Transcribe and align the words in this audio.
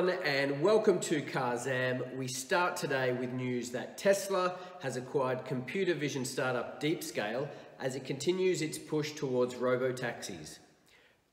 Everyone 0.00 0.24
and 0.24 0.62
welcome 0.62 0.98
to 1.00 1.20
Carzam. 1.20 2.16
We 2.16 2.26
start 2.26 2.74
today 2.74 3.12
with 3.12 3.34
news 3.34 3.68
that 3.72 3.98
Tesla 3.98 4.56
has 4.80 4.96
acquired 4.96 5.44
computer 5.44 5.92
vision 5.92 6.24
startup 6.24 6.82
DeepScale 6.82 7.46
as 7.78 7.96
it 7.96 8.06
continues 8.06 8.62
its 8.62 8.78
push 8.78 9.12
towards 9.12 9.56
robo-taxis. 9.56 10.58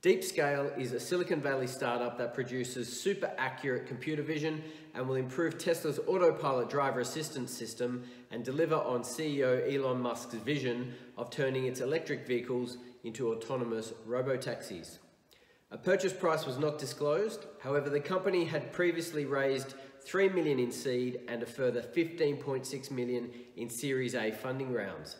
DeepScale 0.03 0.77
is 0.77 0.91
a 0.91 0.99
Silicon 0.99 1.39
Valley 1.39 1.65
startup 1.65 2.17
that 2.17 2.33
produces 2.33 3.01
super 3.01 3.31
accurate 3.37 3.87
computer 3.87 4.21
vision 4.21 4.61
and 4.95 5.07
will 5.07 5.15
improve 5.15 5.57
Tesla's 5.57 6.01
autopilot 6.05 6.69
driver 6.69 6.99
assistance 6.99 7.57
system 7.57 8.03
and 8.31 8.43
deliver 8.43 8.75
on 8.75 9.01
CEO 9.01 9.73
Elon 9.73 10.01
Musk's 10.01 10.35
vision 10.35 10.93
of 11.17 11.29
turning 11.29 11.67
its 11.67 11.79
electric 11.79 12.27
vehicles 12.27 12.79
into 13.05 13.31
autonomous 13.31 13.93
robo-taxis. 14.05 14.99
A 15.69 15.77
purchase 15.77 16.13
price 16.13 16.45
was 16.45 16.57
not 16.57 16.79
disclosed. 16.79 17.45
However, 17.59 17.89
the 17.89 17.99
company 17.99 18.45
had 18.45 18.71
previously 18.71 19.25
raised 19.25 19.73
3 19.99 20.29
million 20.29 20.59
in 20.59 20.71
seed 20.71 21.19
and 21.27 21.43
a 21.43 21.45
further 21.45 21.81
15.6 21.81 22.89
million 22.91 23.29
in 23.57 23.69
Series 23.69 24.15
A 24.15 24.31
funding 24.31 24.71
rounds. 24.71 25.17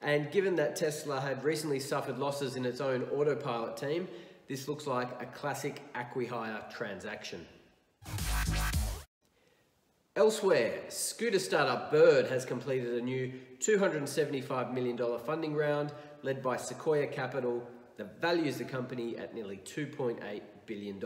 And 0.00 0.30
given 0.30 0.56
that 0.56 0.76
Tesla 0.76 1.20
had 1.20 1.44
recently 1.44 1.78
suffered 1.78 2.18
losses 2.18 2.56
in 2.56 2.64
its 2.64 2.80
own 2.80 3.02
autopilot 3.14 3.76
team, 3.76 4.08
this 4.48 4.66
looks 4.66 4.86
like 4.86 5.08
a 5.20 5.26
classic 5.26 5.82
acquihire 5.94 6.74
transaction. 6.74 7.46
Elsewhere, 10.16 10.80
scooter 10.88 11.38
startup 11.38 11.90
Bird 11.90 12.26
has 12.28 12.46
completed 12.46 12.94
a 12.94 13.04
new 13.04 13.32
$275 13.58 14.72
million 14.72 14.98
funding 15.18 15.54
round 15.54 15.92
led 16.22 16.42
by 16.42 16.56
Sequoia 16.56 17.06
Capital 17.06 17.66
that 17.96 18.20
values 18.20 18.58
the 18.58 18.64
company 18.64 19.16
at 19.16 19.34
nearly 19.34 19.58
$2.8 19.64 20.40
billion. 20.66 21.02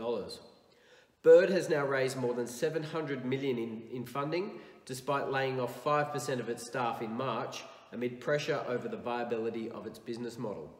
Bird 1.23 1.49
has 1.49 1.69
now 1.69 1.85
raised 1.85 2.17
more 2.17 2.33
than 2.33 2.47
700 2.47 3.25
million 3.25 3.57
in, 3.57 3.83
in 3.91 4.05
funding, 4.05 4.59
despite 4.85 5.29
laying 5.29 5.59
off 5.59 5.83
5% 5.83 6.39
of 6.39 6.49
its 6.49 6.65
staff 6.65 7.01
in 7.01 7.13
March 7.13 7.63
amid 7.91 8.19
pressure 8.19 8.63
over 8.67 8.87
the 8.87 8.97
viability 8.97 9.69
of 9.69 9.85
its 9.85 9.99
business 9.99 10.37
model. 10.37 10.73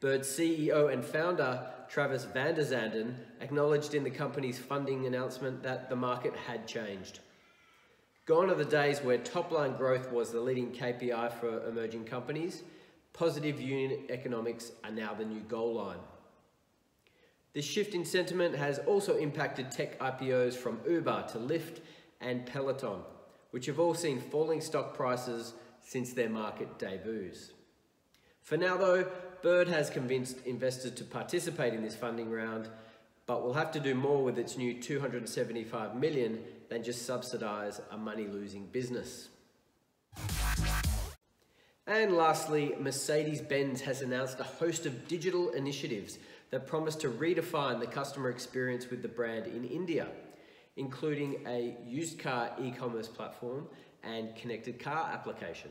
Bird's 0.00 0.28
CEO 0.28 0.92
and 0.92 1.04
founder, 1.04 1.66
Travis 1.88 2.26
VanderZanden, 2.26 3.14
acknowledged 3.40 3.94
in 3.94 4.04
the 4.04 4.10
company's 4.10 4.58
funding 4.58 5.06
announcement 5.06 5.62
that 5.62 5.88
the 5.88 5.96
market 5.96 6.34
had 6.34 6.66
changed. 6.66 7.20
Gone 8.26 8.50
are 8.50 8.54
the 8.54 8.64
days 8.64 9.00
where 9.00 9.18
top 9.18 9.50
line 9.50 9.76
growth 9.76 10.10
was 10.10 10.30
the 10.32 10.40
leading 10.40 10.72
KPI 10.72 11.32
for 11.34 11.68
emerging 11.68 12.04
companies, 12.04 12.62
Positive 13.14 13.60
unit 13.60 14.10
economics 14.10 14.72
are 14.82 14.90
now 14.90 15.14
the 15.14 15.24
new 15.24 15.40
goal 15.40 15.74
line. 15.74 16.00
This 17.52 17.64
shift 17.64 17.94
in 17.94 18.04
sentiment 18.04 18.56
has 18.56 18.80
also 18.80 19.16
impacted 19.16 19.70
tech 19.70 19.98
IPOs 20.00 20.54
from 20.54 20.80
Uber 20.86 21.24
to 21.30 21.38
Lyft 21.38 21.78
and 22.20 22.44
Peloton, 22.44 23.02
which 23.52 23.66
have 23.66 23.78
all 23.78 23.94
seen 23.94 24.20
falling 24.20 24.60
stock 24.60 24.94
prices 24.94 25.54
since 25.80 26.12
their 26.12 26.28
market 26.28 26.76
debuts. 26.80 27.52
For 28.42 28.56
now 28.56 28.76
though, 28.76 29.08
Bird 29.42 29.68
has 29.68 29.90
convinced 29.90 30.38
investors 30.44 30.92
to 30.94 31.04
participate 31.04 31.72
in 31.72 31.82
this 31.82 31.94
funding 31.94 32.30
round, 32.30 32.68
but 33.26 33.44
will 33.44 33.54
have 33.54 33.70
to 33.72 33.80
do 33.80 33.94
more 33.94 34.24
with 34.24 34.38
its 34.38 34.56
new 34.56 34.82
275 34.82 35.94
million 35.94 36.42
than 36.68 36.82
just 36.82 37.06
subsidize 37.06 37.80
a 37.92 37.96
money-losing 37.96 38.66
business. 38.66 39.28
And 41.86 42.16
lastly, 42.16 42.74
Mercedes-Benz 42.80 43.82
has 43.82 44.00
announced 44.00 44.40
a 44.40 44.44
host 44.44 44.86
of 44.86 45.06
digital 45.06 45.50
initiatives 45.50 46.18
that 46.50 46.66
promise 46.66 46.96
to 46.96 47.10
redefine 47.10 47.78
the 47.78 47.86
customer 47.86 48.30
experience 48.30 48.88
with 48.88 49.02
the 49.02 49.08
brand 49.08 49.46
in 49.46 49.64
India, 49.64 50.08
including 50.76 51.44
a 51.46 51.76
used 51.86 52.18
car 52.18 52.52
e-commerce 52.62 53.08
platform 53.08 53.66
and 54.02 54.34
connected 54.34 54.78
car 54.78 55.10
application. 55.12 55.70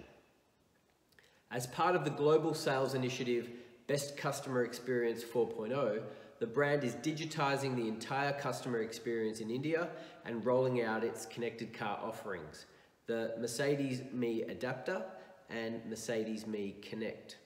As 1.50 1.66
part 1.68 1.96
of 1.96 2.04
the 2.04 2.12
global 2.12 2.54
sales 2.54 2.94
initiative 2.94 3.50
Best 3.88 4.16
Customer 4.16 4.64
Experience 4.64 5.24
4.0, 5.24 6.04
the 6.40 6.48
brand 6.48 6.84
is 6.84 6.96
digitizing 6.96 7.76
the 7.76 7.88
entire 7.88 8.34
customer 8.34 8.82
experience 8.82 9.40
in 9.40 9.50
India 9.50 9.90
and 10.26 10.46
rolling 10.46 10.82
out 10.82 11.04
its 11.04 11.26
connected 11.26 11.74
car 11.74 12.00
offerings. 12.04 12.66
The 13.08 13.36
Mercedes 13.40 14.02
Me 14.12 14.44
Adapter 14.44 15.04
and 15.50 15.82
Mercedes 15.86 16.48
Me 16.48 16.76
Connect. 16.82 17.38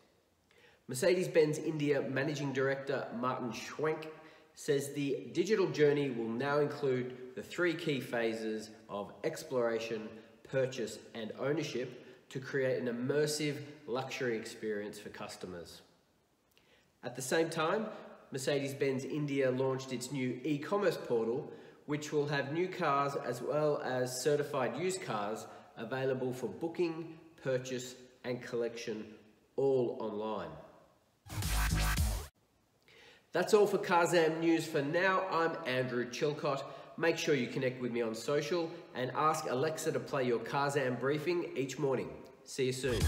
Mercedes-Benz 0.88 1.58
India 1.58 2.02
Managing 2.02 2.54
Director 2.54 3.08
Martin 3.20 3.52
Schwenk 3.52 4.08
says 4.56 4.94
the 4.94 5.28
digital 5.34 5.68
journey 5.68 6.10
will 6.10 6.30
now 6.30 6.60
include 6.60 7.36
the 7.36 7.44
three 7.44 7.74
key 7.74 8.00
phases 8.00 8.70
of 8.90 9.12
exploration, 9.24 10.10
purchase 10.50 10.98
and 11.14 11.32
ownership 11.40 12.06
to 12.30 12.40
create 12.40 12.82
an 12.82 12.88
immersive 12.88 13.58
luxury 13.86 14.38
experience 14.38 14.98
for 14.98 15.10
customers. 15.10 15.82
At 17.04 17.16
the 17.16 17.22
same 17.22 17.50
time, 17.50 17.86
Mercedes-Benz 18.32 19.06
India 19.06 19.52
launched 19.52 19.94
its 19.94 20.12
new 20.12 20.40
e-commerce 20.44 20.98
portal, 20.98 21.52
which 21.86 22.12
will 22.12 22.28
have 22.28 22.52
new 22.52 22.68
cars 22.68 23.16
as 23.26 23.42
well 23.42 23.82
as 23.84 24.24
certified 24.24 24.76
used 24.78 25.02
cars 25.02 25.46
available 25.78 26.34
for 26.34 26.48
booking, 26.48 27.18
purchase 27.44 27.96
and 28.24 28.42
collection 28.42 29.06
all 29.56 29.98
online. 30.00 30.50
That's 33.32 33.54
all 33.54 33.68
for 33.68 33.78
Carzam 33.78 34.40
News 34.40 34.66
for 34.66 34.82
now. 34.82 35.24
I'm 35.32 35.52
Andrew 35.66 36.10
Chilcott. 36.10 36.64
Make 36.98 37.18
sure 37.18 37.36
you 37.36 37.48
connect 37.48 37.82
with 37.82 37.92
me 37.92 38.02
on 38.02 38.16
social 38.16 38.72
and 38.96 39.12
ask 39.16 39.46
Alexa 39.50 39.92
to 39.92 40.00
play 40.00 40.24
your 40.24 40.40
Carzam 40.40 41.00
briefing 41.00 41.52
each 41.56 41.78
morning. 41.78 42.10
See 42.44 42.66
you 42.66 42.74
soon. 42.74 43.00